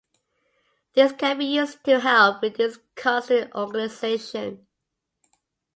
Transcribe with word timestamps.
These 0.95 1.11
can 1.11 1.37
be 1.37 1.45
used 1.45 1.83
to 1.83 1.99
help 1.99 2.41
reduce 2.41 2.79
costs 2.95 3.27
to 3.27 3.43
an 3.45 3.51
organization. 3.53 4.65